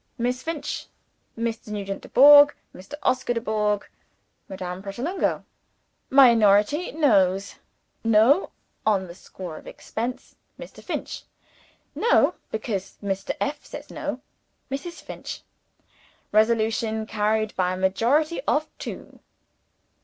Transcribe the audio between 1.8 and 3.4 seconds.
Dubourg. Mr. Oscar